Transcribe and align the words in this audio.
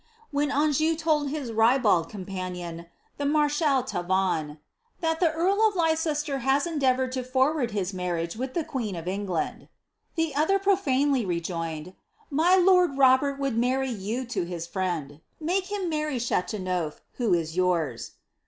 When 0.31 0.49
Anjou 0.49 0.95
told 0.95 1.29
his 1.29 1.51
ribald 1.51 2.09
companion, 2.09 2.87
the 3.19 3.23
mareschal 3.25 3.83
Tavannes, 3.83 4.57
that 4.99 5.19
the 5.19 5.31
earl 5.31 5.61
of 5.61 5.75
Leicester 5.75 6.39
had 6.39 6.65
endeavoured 6.65 7.11
to 7.11 7.23
forward 7.23 7.69
his 7.69 7.93
marriage 7.93 8.35
with 8.35 8.55
the 8.55 8.63
queen 8.63 8.95
of 8.95 9.07
England,'' 9.07 9.67
the 10.15 10.33
other 10.33 10.57
profanely 10.57 11.23
rejoined, 11.23 11.93
'* 12.17 12.29
My 12.31 12.55
lord 12.55 12.97
Robert 12.97 13.37
would 13.39 13.59
marry 13.59 13.91
you 13.91 14.25
to 14.25 14.41
his 14.43 14.65
friend; 14.65 15.21
make 15.39 15.71
him 15.71 15.87
marry 15.87 16.17
Chateauneuf, 16.17 17.01
who 17.17 17.35
is 17.35 17.55
yours." 17.55 18.13